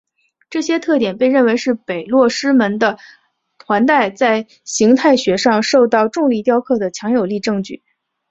[0.49, 2.97] 这些特点被认为是北落师门的
[3.67, 7.83] 环带在形态学上受到重力雕刻的强有力证据。